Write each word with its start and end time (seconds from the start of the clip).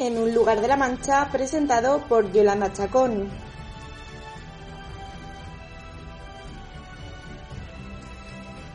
En 0.00 0.16
un 0.16 0.34
lugar 0.34 0.62
de 0.62 0.68
la 0.68 0.78
Mancha 0.78 1.28
presentado 1.30 2.00
por 2.08 2.32
Yolanda 2.32 2.72
Chacón. 2.72 3.28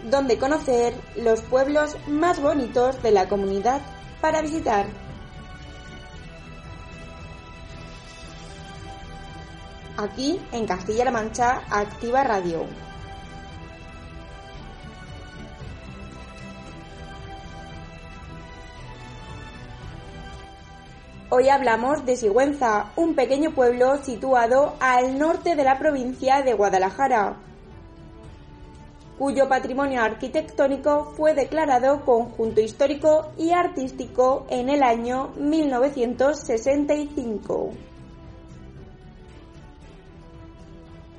Donde 0.03 0.37
conocer 0.37 0.93
los 1.15 1.41
pueblos 1.41 1.97
más 2.07 2.39
bonitos 2.39 3.01
de 3.01 3.09
la 3.09 3.27
comunidad 3.27 3.81
para 4.21 4.43
visitar. 4.43 4.85
Aquí 9.97 10.39
en 10.51 10.67
Castilla-La 10.67 11.11
Mancha, 11.11 11.63
Activa 11.71 12.23
Radio. 12.23 12.67
Hoy 21.37 21.49
hablamos 21.49 22.05
de 22.05 22.15
Sigüenza, 22.15 22.93
un 22.95 23.13
pequeño 23.13 23.51
pueblo 23.51 24.01
situado 24.01 24.77
al 24.79 25.19
norte 25.19 25.57
de 25.57 25.65
la 25.65 25.77
provincia 25.77 26.41
de 26.41 26.53
Guadalajara, 26.53 27.35
cuyo 29.19 29.49
patrimonio 29.49 30.01
arquitectónico 30.01 31.11
fue 31.17 31.33
declarado 31.33 32.05
conjunto 32.05 32.61
histórico 32.61 33.33
y 33.37 33.51
artístico 33.51 34.47
en 34.49 34.69
el 34.69 34.81
año 34.81 35.33
1965. 35.35 37.71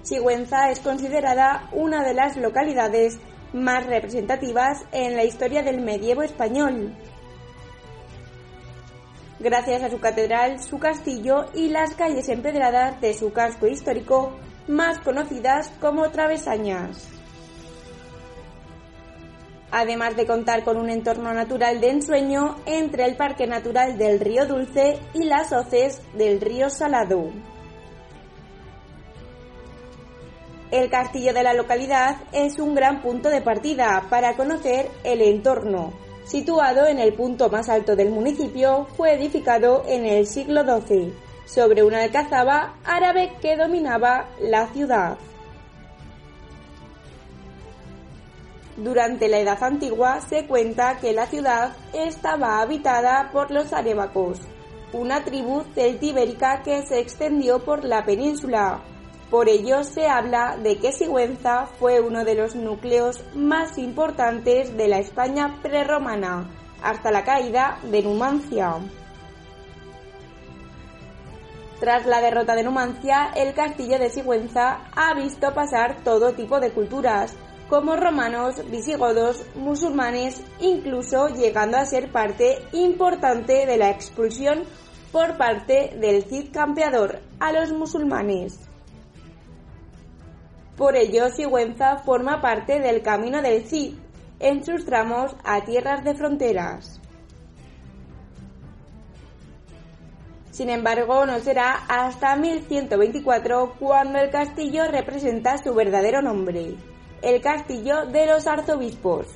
Sigüenza 0.01 0.71
es 0.71 0.81
considerada 0.81 1.69
una 1.73 2.03
de 2.03 2.15
las 2.15 2.39
localidades 2.39 3.19
más 3.53 3.85
representativas 3.85 4.83
en 4.93 5.15
la 5.15 5.25
historia 5.25 5.63
del 5.63 5.83
medievo 5.83 6.23
español 6.23 6.95
gracias 9.39 9.83
a 9.83 9.91
su 9.91 10.01
catedral, 10.01 10.63
su 10.63 10.79
castillo 10.79 11.47
y 11.55 11.69
las 11.69 11.95
calles 11.95 12.29
empedradas 12.29 13.01
de 13.01 13.15
su 13.15 13.33
casco 13.33 13.67
histórico, 13.67 14.37
más 14.69 14.99
conocidas 14.99 15.71
como 15.81 16.11
travesañas. 16.11 17.09
Además 19.71 20.17
de 20.17 20.27
contar 20.27 20.65
con 20.65 20.77
un 20.77 20.91
entorno 20.91 21.33
natural 21.35 21.81
de 21.81 21.91
ensueño 21.91 22.57
entre 22.67 23.05
el 23.05 23.17
Parque 23.17 23.47
Natural 23.47 23.99
del 23.99 24.21
Río 24.21 24.47
Dulce 24.47 24.99
y 25.13 25.25
las 25.25 25.53
hoces 25.53 26.01
del 26.15 26.41
Río 26.41 26.71
Salado. 26.71 27.31
El 30.71 30.91
castillo 30.91 31.33
de 31.33 31.43
la 31.43 31.53
localidad 31.53 32.17
es 32.33 32.59
un 32.59 32.75
gran 32.75 33.01
punto 33.01 33.29
de 33.29 33.41
partida 33.41 34.07
para 34.11 34.35
conocer 34.37 34.89
el 35.05 35.23
entorno, 35.23 35.93
situado 36.27 36.87
en 36.87 36.99
el 36.99 37.15
punto 37.15 37.49
más 37.49 37.69
alto 37.69 37.97
del 37.97 38.11
municipio, 38.11 38.87
fue 38.97 39.15
edificado 39.15 39.85
en 39.87 40.05
el 40.05 40.27
siglo 40.27 40.63
XII 40.65 41.15
sobre 41.47 41.85
una 41.85 42.03
alcazaba 42.03 42.75
árabe 42.85 43.33
que 43.41 43.57
dominaba 43.57 44.27
la 44.41 44.67
ciudad. 44.69 45.17
Durante 48.77 49.29
la 49.29 49.39
Edad 49.39 49.63
Antigua 49.63 50.21
se 50.21 50.47
cuenta 50.47 50.99
que 50.99 51.13
la 51.15 51.27
ciudad 51.27 51.75
estaba 51.95 52.61
habitada 52.61 53.31
por 53.33 53.51
los 53.51 53.73
arebacos, 53.73 54.41
una 54.93 55.25
tribu 55.25 55.63
celtibérica 55.75 56.63
que 56.63 56.83
se 56.87 56.99
extendió 56.99 57.65
por 57.65 57.85
la 57.85 58.05
península, 58.05 58.81
por 59.31 59.49
ello 59.49 59.83
se 59.83 60.07
habla 60.07 60.57
de 60.57 60.79
que 60.79 60.93
Sigüenza 60.93 61.67
fue 61.79 62.01
uno 62.01 62.25
de 62.25 62.37
los 62.37 62.55
núcleos 62.55 63.25
más 63.35 63.77
importantes 63.77 64.77
de 64.77 64.89
la 64.89 64.99
España 64.99 65.59
prerromana, 65.63 66.49
hasta 66.83 67.11
la 67.11 67.25
caída 67.25 67.79
de 67.91 68.03
Numancia. 68.03 68.77
Tras 71.81 72.07
la 72.07 72.21
derrota 72.21 72.55
de 72.55 72.63
Numancia, 72.63 73.33
el 73.35 73.53
castillo 73.53 73.99
de 73.99 74.11
Sigüenza 74.11 74.79
ha 74.95 75.13
visto 75.15 75.53
pasar 75.53 75.97
todo 76.05 76.33
tipo 76.33 76.61
de 76.61 76.71
culturas, 76.71 77.35
como 77.69 77.97
romanos, 77.97 78.63
visigodos, 78.71 79.45
musulmanes, 79.57 80.41
incluso 80.61 81.29
llegando 81.29 81.77
a 81.77 81.85
ser 81.85 82.13
parte 82.13 82.59
importante 82.73 83.67
de 83.67 83.77
la 83.77 83.91
expulsión 83.91 84.63
por 85.11 85.37
parte 85.37 85.97
del 86.01 86.23
Cid 86.25 86.53
campeador 86.53 87.19
a 87.41 87.53
los 87.53 87.73
musulmanes. 87.73 88.67
Por 90.77 90.95
ello, 90.95 91.31
Sigüenza 91.31 91.99
forma 91.99 92.43
parte 92.43 92.81
del 92.81 93.03
Camino 93.03 93.41
del 93.41 93.65
Cid, 93.65 93.95
en 94.41 94.63
sus 94.65 94.85
tramos 94.85 95.35
a 95.43 95.65
tierras 95.65 96.05
de 96.05 96.15
fronteras. 96.15 97.01
Sin 100.51 100.71
embargo, 100.71 101.27
no 101.27 101.39
será 101.41 101.85
hasta 101.89 102.37
1124 102.37 103.75
cuando 103.79 104.19
el 104.19 104.31
castillo 104.31 104.85
representa 104.91 105.59
su 105.59 105.75
verdadero 105.75 106.23
nombre, 106.23 106.75
el 107.23 107.41
Castillo 107.43 108.07
de 108.07 108.27
los 108.27 108.47
Arzobispos. 108.47 109.27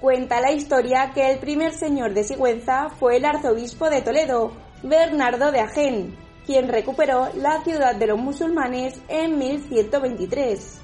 Cuenta 0.00 0.40
la 0.40 0.52
historia 0.52 1.12
que 1.14 1.30
el 1.30 1.38
primer 1.38 1.72
señor 1.72 2.14
de 2.14 2.24
Sigüenza 2.24 2.90
fue 2.90 3.16
el 3.16 3.24
arzobispo 3.24 3.88
de 3.90 4.02
Toledo, 4.02 4.52
Bernardo 4.82 5.52
de 5.52 5.60
Agen, 5.60 6.25
quien 6.46 6.68
recuperó 6.68 7.28
la 7.34 7.62
ciudad 7.62 7.96
de 7.96 8.06
los 8.06 8.18
musulmanes 8.18 9.00
en 9.08 9.38
1123. 9.38 10.80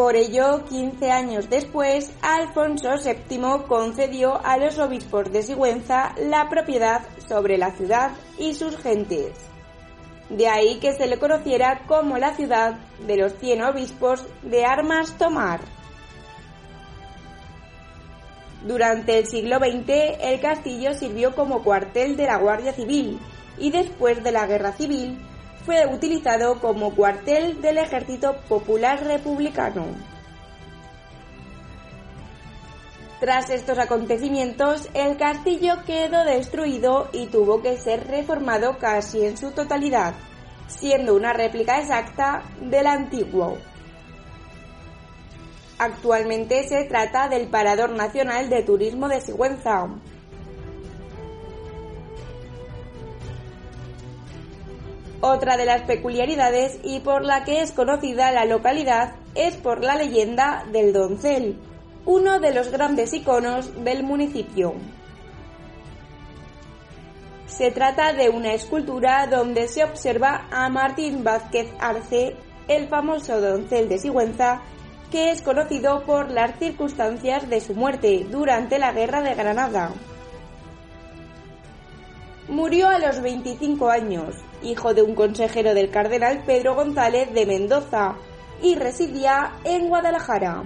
Por 0.00 0.16
ello, 0.16 0.64
15 0.64 1.10
años 1.10 1.50
después, 1.50 2.12
Alfonso 2.22 2.90
VII 2.96 3.66
concedió 3.68 4.40
a 4.44 4.56
los 4.56 4.78
obispos 4.78 5.30
de 5.30 5.42
Sigüenza 5.42 6.14
la 6.18 6.48
propiedad 6.48 7.02
sobre 7.28 7.58
la 7.58 7.72
ciudad 7.72 8.12
y 8.38 8.54
sus 8.54 8.78
gentes. 8.78 9.32
De 10.30 10.48
ahí 10.48 10.78
que 10.78 10.92
se 10.92 11.06
le 11.06 11.18
conociera 11.18 11.82
como 11.86 12.16
la 12.16 12.34
ciudad 12.34 12.78
de 13.06 13.16
los 13.16 13.34
cien 13.34 13.62
obispos 13.62 14.24
de 14.42 14.64
armas 14.64 15.18
tomar. 15.18 15.60
Durante 18.66 19.18
el 19.18 19.26
siglo 19.26 19.58
XX 19.58 20.18
el 20.20 20.40
castillo 20.40 20.92
sirvió 20.94 21.34
como 21.34 21.62
cuartel 21.62 22.16
de 22.16 22.26
la 22.26 22.36
Guardia 22.36 22.72
Civil 22.72 23.18
y 23.58 23.70
después 23.70 24.22
de 24.22 24.32
la 24.32 24.46
Guerra 24.46 24.72
Civil 24.72 25.18
fue 25.64 25.86
utilizado 25.86 26.60
como 26.60 26.94
cuartel 26.94 27.60
del 27.62 27.78
Ejército 27.78 28.36
Popular 28.48 29.02
Republicano. 29.04 29.86
Tras 33.20 33.50
estos 33.50 33.78
acontecimientos, 33.78 34.88
el 34.94 35.18
castillo 35.18 35.74
quedó 35.86 36.24
destruido 36.24 37.10
y 37.12 37.26
tuvo 37.26 37.60
que 37.60 37.76
ser 37.76 38.06
reformado 38.06 38.78
casi 38.78 39.26
en 39.26 39.36
su 39.36 39.50
totalidad, 39.50 40.14
siendo 40.68 41.14
una 41.14 41.34
réplica 41.34 41.78
exacta 41.78 42.42
del 42.62 42.86
antiguo. 42.86 43.58
Actualmente 45.80 46.68
se 46.68 46.84
trata 46.84 47.30
del 47.30 47.48
Parador 47.48 47.92
Nacional 47.92 48.50
de 48.50 48.62
Turismo 48.62 49.08
de 49.08 49.22
Sigüenza. 49.22 49.88
Otra 55.22 55.56
de 55.56 55.64
las 55.64 55.80
peculiaridades 55.84 56.78
y 56.84 57.00
por 57.00 57.24
la 57.24 57.44
que 57.44 57.62
es 57.62 57.72
conocida 57.72 58.30
la 58.30 58.44
localidad 58.44 59.14
es 59.34 59.56
por 59.56 59.82
la 59.82 59.96
leyenda 59.96 60.66
del 60.70 60.92
doncel, 60.92 61.58
uno 62.04 62.40
de 62.40 62.52
los 62.52 62.70
grandes 62.70 63.14
iconos 63.14 63.82
del 63.82 64.02
municipio. 64.02 64.74
Se 67.46 67.70
trata 67.70 68.12
de 68.12 68.28
una 68.28 68.52
escultura 68.52 69.26
donde 69.28 69.66
se 69.66 69.82
observa 69.82 70.46
a 70.50 70.68
Martín 70.68 71.24
Vázquez 71.24 71.72
Arce, 71.78 72.36
el 72.68 72.86
famoso 72.88 73.40
doncel 73.40 73.88
de 73.88 73.98
Sigüenza, 73.98 74.60
que 75.10 75.30
es 75.30 75.42
conocido 75.42 76.04
por 76.04 76.30
las 76.30 76.58
circunstancias 76.58 77.48
de 77.48 77.60
su 77.60 77.74
muerte 77.74 78.26
durante 78.30 78.78
la 78.78 78.92
Guerra 78.92 79.22
de 79.22 79.34
Granada. 79.34 79.92
murió 82.48 82.88
a 82.88 82.98
los 82.98 83.20
25 83.22 83.90
años, 83.90 84.34
hijo 84.62 84.92
de 84.92 85.02
un 85.02 85.14
consejero 85.14 85.72
del 85.72 85.90
cardenal 85.90 86.42
Pedro 86.44 86.74
González 86.74 87.32
de 87.32 87.46
Mendoza, 87.46 88.16
y 88.60 88.74
residía 88.74 89.52
en 89.64 89.88
Guadalajara. 89.88 90.64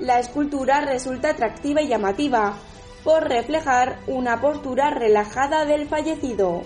La 0.00 0.18
escultura 0.18 0.80
resulta 0.80 1.30
atractiva 1.30 1.80
y 1.80 1.88
llamativa 1.88 2.56
por 3.04 3.28
reflejar 3.28 3.98
una 4.08 4.40
postura 4.40 4.90
relajada 4.90 5.64
del 5.64 5.86
fallecido, 5.86 6.62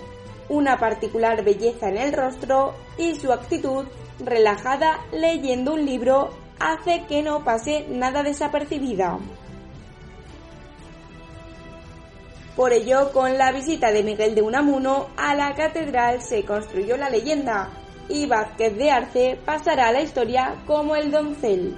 una 0.49 0.77
particular 0.77 1.43
belleza 1.43 1.89
en 1.89 1.97
el 1.97 2.13
rostro 2.13 2.73
y 2.97 3.15
su 3.15 3.31
actitud 3.31 3.85
relajada 4.19 5.05
leyendo 5.11 5.73
un 5.73 5.85
libro 5.85 6.29
hace 6.59 7.03
que 7.07 7.21
no 7.21 7.43
pase 7.43 7.85
nada 7.89 8.23
desapercibida. 8.23 9.19
Por 12.55 12.73
ello, 12.73 13.11
con 13.11 13.37
la 13.37 13.51
visita 13.51 13.91
de 13.91 14.01
Miguel 14.01 14.33
de 14.33 14.41
Unamuno 14.41 15.09
a 15.15 15.35
la 15.35 15.53
catedral 15.53 16.23
se 16.23 16.43
construyó 16.43 16.97
la 16.97 17.09
leyenda 17.09 17.69
y 18.09 18.25
Vázquez 18.25 18.75
de 18.75 18.89
Arce 18.89 19.39
pasará 19.45 19.89
a 19.89 19.91
la 19.91 20.01
historia 20.01 20.55
como 20.65 20.95
el 20.95 21.11
doncel. 21.11 21.77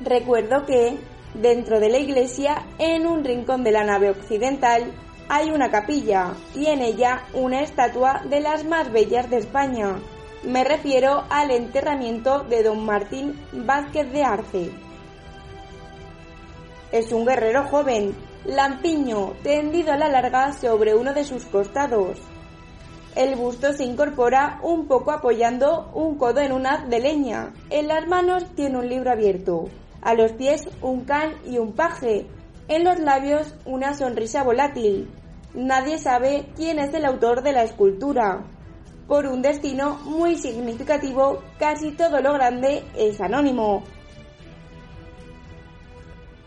Recuerdo 0.00 0.64
que, 0.66 0.98
dentro 1.34 1.80
de 1.80 1.88
la 1.88 1.98
iglesia, 1.98 2.64
en 2.78 3.08
un 3.08 3.24
rincón 3.24 3.64
de 3.64 3.72
la 3.72 3.82
nave 3.82 4.10
occidental, 4.10 4.92
hay 5.28 5.50
una 5.50 5.70
capilla 5.70 6.34
y 6.54 6.66
en 6.66 6.82
ella 6.82 7.24
una 7.32 7.62
estatua 7.62 8.22
de 8.28 8.40
las 8.40 8.64
más 8.64 8.92
bellas 8.92 9.30
de 9.30 9.38
España. 9.38 9.98
Me 10.42 10.64
refiero 10.64 11.24
al 11.30 11.50
enterramiento 11.50 12.40
de 12.44 12.62
don 12.62 12.84
Martín 12.84 13.40
Vázquez 13.52 14.12
de 14.12 14.22
Arce. 14.22 14.70
Es 16.92 17.10
un 17.12 17.24
guerrero 17.24 17.64
joven, 17.64 18.14
lampiño, 18.44 19.32
tendido 19.42 19.92
a 19.92 19.96
la 19.96 20.08
larga 20.08 20.52
sobre 20.52 20.94
uno 20.94 21.14
de 21.14 21.24
sus 21.24 21.44
costados. 21.46 22.18
El 23.16 23.36
busto 23.36 23.72
se 23.72 23.84
incorpora 23.84 24.58
un 24.62 24.86
poco 24.86 25.12
apoyando 25.12 25.90
un 25.94 26.16
codo 26.16 26.40
en 26.40 26.52
un 26.52 26.66
haz 26.66 26.88
de 26.88 27.00
leña. 27.00 27.52
En 27.70 27.88
las 27.88 28.06
manos 28.08 28.44
tiene 28.54 28.78
un 28.78 28.88
libro 28.88 29.10
abierto. 29.10 29.68
A 30.02 30.14
los 30.14 30.32
pies 30.32 30.68
un 30.82 31.04
can 31.04 31.32
y 31.46 31.58
un 31.58 31.72
paje. 31.72 32.26
En 32.66 32.82
los 32.82 32.98
labios 32.98 33.54
una 33.66 33.94
sonrisa 33.94 34.42
volátil. 34.42 35.10
Nadie 35.54 35.98
sabe 35.98 36.46
quién 36.56 36.78
es 36.78 36.94
el 36.94 37.04
autor 37.04 37.42
de 37.42 37.52
la 37.52 37.62
escultura. 37.62 38.44
Por 39.06 39.26
un 39.26 39.42
destino 39.42 39.96
muy 40.04 40.36
significativo, 40.36 41.42
casi 41.58 41.92
todo 41.92 42.22
lo 42.22 42.32
grande 42.32 42.82
es 42.96 43.20
anónimo. 43.20 43.84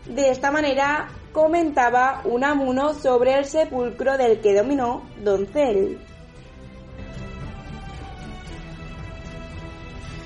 De 0.06 0.30
esta 0.30 0.50
manera 0.50 1.08
comentaba 1.32 2.22
un 2.24 2.42
amuno 2.42 2.94
sobre 2.94 3.34
el 3.34 3.44
sepulcro 3.44 4.18
del 4.18 4.40
que 4.40 4.56
dominó 4.56 5.02
Doncel. 5.22 5.98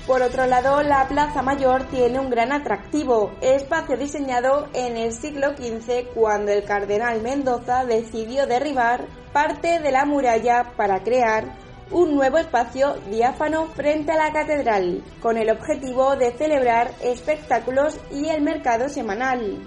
Por 0.07 0.21
otro 0.21 0.45
lado, 0.45 0.83
la 0.83 1.07
Plaza 1.07 1.41
Mayor 1.41 1.85
tiene 1.85 2.19
un 2.19 2.29
gran 2.29 2.51
atractivo, 2.51 3.31
espacio 3.39 3.95
diseñado 3.95 4.67
en 4.73 4.97
el 4.97 5.13
siglo 5.13 5.55
XV 5.55 6.13
cuando 6.13 6.51
el 6.51 6.65
cardenal 6.65 7.21
Mendoza 7.21 7.85
decidió 7.85 8.45
derribar 8.45 9.07
parte 9.31 9.79
de 9.79 9.91
la 9.91 10.03
muralla 10.03 10.73
para 10.75 11.03
crear 11.03 11.45
un 11.89 12.15
nuevo 12.15 12.37
espacio 12.37 12.95
diáfano 13.09 13.67
frente 13.67 14.11
a 14.11 14.17
la 14.17 14.33
catedral, 14.33 15.01
con 15.21 15.37
el 15.37 15.49
objetivo 15.49 16.17
de 16.17 16.33
celebrar 16.33 16.91
espectáculos 17.01 17.97
y 18.11 18.27
el 18.27 18.41
mercado 18.41 18.89
semanal. 18.89 19.57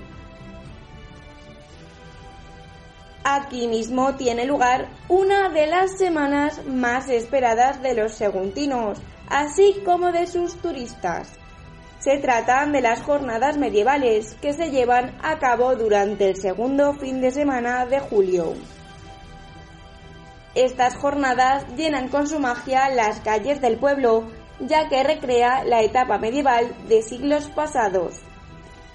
Aquí 3.24 3.68
mismo 3.68 4.14
tiene 4.16 4.44
lugar 4.44 4.88
una 5.08 5.48
de 5.48 5.66
las 5.66 5.96
semanas 5.98 6.64
más 6.66 7.08
esperadas 7.08 7.80
de 7.82 7.94
los 7.94 8.12
seguntinos, 8.12 9.00
así 9.28 9.82
como 9.84 10.12
de 10.12 10.26
sus 10.26 10.56
turistas. 10.56 11.32
Se 11.98 12.18
trata 12.18 12.66
de 12.66 12.80
las 12.80 13.02
jornadas 13.02 13.56
medievales 13.56 14.36
que 14.40 14.52
se 14.52 14.70
llevan 14.70 15.16
a 15.22 15.38
cabo 15.38 15.74
durante 15.74 16.28
el 16.28 16.36
segundo 16.36 16.94
fin 16.94 17.20
de 17.20 17.30
semana 17.30 17.86
de 17.86 18.00
julio. 18.00 18.54
Estas 20.54 20.96
jornadas 20.96 21.66
llenan 21.76 22.08
con 22.08 22.28
su 22.28 22.38
magia 22.38 22.88
las 22.90 23.20
calles 23.20 23.60
del 23.60 23.76
pueblo, 23.76 24.24
ya 24.60 24.88
que 24.88 25.02
recrea 25.02 25.64
la 25.64 25.82
etapa 25.82 26.16
medieval 26.18 26.74
de 26.88 27.02
siglos 27.02 27.48
pasados, 27.48 28.20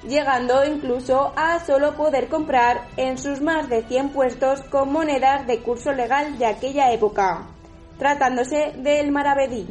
llegando 0.08 0.66
incluso 0.66 1.34
a 1.36 1.60
solo 1.66 1.96
poder 1.96 2.30
comprar 2.30 2.82
en 2.98 3.18
sus 3.18 3.42
más 3.42 3.70
de 3.70 3.84
100 3.84 4.10
puestos 4.10 4.62
con 4.64 4.92
monedas 4.92 5.46
de 5.46 5.60
curso 5.60 5.92
legal 5.92 6.38
de 6.40 6.48
aquella 6.48 6.92
época, 6.94 7.46
tratándose 8.00 8.74
del 8.78 9.12
maravedí. 9.12 9.68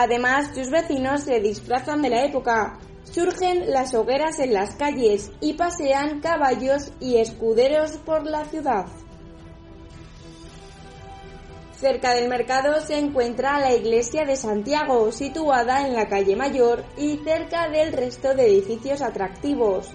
Además, 0.00 0.50
sus 0.54 0.70
vecinos 0.70 1.24
se 1.24 1.40
disfrazan 1.40 2.02
de 2.02 2.10
la 2.10 2.24
época, 2.24 2.78
surgen 3.02 3.68
las 3.72 3.94
hogueras 3.94 4.38
en 4.38 4.54
las 4.54 4.76
calles 4.76 5.32
y 5.40 5.54
pasean 5.54 6.20
caballos 6.20 6.92
y 7.00 7.16
escuderos 7.16 7.96
por 8.06 8.24
la 8.24 8.44
ciudad. 8.44 8.86
Cerca 11.80 12.14
del 12.14 12.28
mercado 12.28 12.80
se 12.80 12.96
encuentra 12.96 13.58
la 13.58 13.74
iglesia 13.74 14.24
de 14.24 14.36
Santiago, 14.36 15.10
situada 15.10 15.84
en 15.84 15.96
la 15.96 16.06
calle 16.06 16.36
Mayor 16.36 16.84
y 16.96 17.16
cerca 17.24 17.68
del 17.68 17.92
resto 17.92 18.36
de 18.36 18.46
edificios 18.46 19.02
atractivos. 19.02 19.88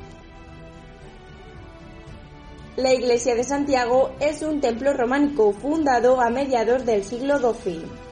La 2.75 2.93
iglesia 2.93 3.35
de 3.35 3.45
Santiago 3.45 4.11
es 4.19 4.41
un 4.41 4.59
templo 4.59 4.91
románico 4.91 5.53
fundado 5.53 6.19
a 6.19 6.29
mediados 6.29 6.85
del 6.85 7.05
siglo 7.05 7.39
XII. 7.39 8.02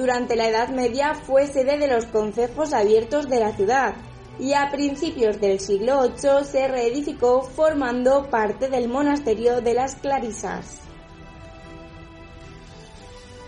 Durante 0.00 0.34
la 0.34 0.48
Edad 0.48 0.70
Media 0.70 1.12
fue 1.12 1.46
sede 1.46 1.76
de 1.76 1.86
los 1.86 2.06
concejos 2.06 2.72
abiertos 2.72 3.28
de 3.28 3.38
la 3.38 3.54
ciudad 3.54 3.96
y 4.38 4.54
a 4.54 4.70
principios 4.70 5.38
del 5.38 5.60
siglo 5.60 6.08
VIII 6.08 6.42
se 6.42 6.68
reedificó 6.68 7.42
formando 7.42 8.30
parte 8.30 8.70
del 8.70 8.88
monasterio 8.88 9.60
de 9.60 9.74
las 9.74 9.96
Clarisas. 9.96 10.78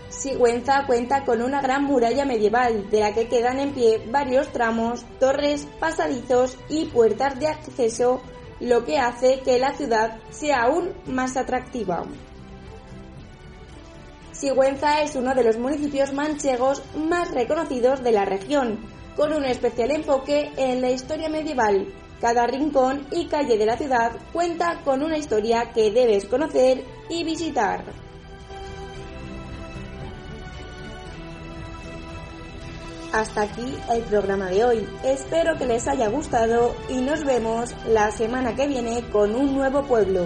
Sigüenza 0.09 0.85
cuenta 0.85 1.25
con 1.25 1.41
una 1.41 1.59
gran 1.59 1.85
muralla 1.85 2.23
medieval 2.23 2.87
de 2.91 2.99
la 2.99 3.15
que 3.15 3.27
quedan 3.27 3.59
en 3.59 3.73
pie 3.73 4.03
varios 4.11 4.49
tramos, 4.49 5.03
torres, 5.19 5.67
pasadizos 5.79 6.59
y 6.69 6.85
puertas 6.85 7.39
de 7.39 7.47
acceso, 7.47 8.21
lo 8.59 8.85
que 8.85 8.99
hace 8.99 9.39
que 9.39 9.57
la 9.57 9.73
ciudad 9.73 10.19
sea 10.29 10.65
aún 10.65 10.93
más 11.07 11.35
atractiva. 11.35 12.05
Sigüenza 14.43 15.01
es 15.01 15.15
uno 15.15 15.33
de 15.33 15.41
los 15.41 15.57
municipios 15.57 16.11
manchegos 16.11 16.83
más 16.97 17.31
reconocidos 17.31 18.03
de 18.03 18.11
la 18.11 18.25
región, 18.25 18.77
con 19.15 19.31
un 19.31 19.45
especial 19.45 19.91
enfoque 19.91 20.51
en 20.57 20.81
la 20.81 20.91
historia 20.91 21.29
medieval. 21.29 21.87
Cada 22.19 22.45
rincón 22.45 23.07
y 23.09 23.27
calle 23.27 23.57
de 23.57 23.65
la 23.65 23.77
ciudad 23.77 24.11
cuenta 24.33 24.81
con 24.83 25.01
una 25.01 25.17
historia 25.17 25.71
que 25.73 25.91
debes 25.91 26.25
conocer 26.25 26.83
y 27.09 27.23
visitar. 27.23 27.85
Hasta 33.13 33.43
aquí 33.43 33.77
el 33.93 34.03
programa 34.03 34.49
de 34.49 34.65
hoy. 34.65 34.89
Espero 35.05 35.57
que 35.57 35.67
les 35.67 35.87
haya 35.87 36.09
gustado 36.09 36.75
y 36.89 36.95
nos 36.95 37.23
vemos 37.23 37.73
la 37.87 38.11
semana 38.11 38.53
que 38.53 38.67
viene 38.67 39.03
con 39.09 39.35
un 39.35 39.55
nuevo 39.55 39.83
pueblo. 39.83 40.25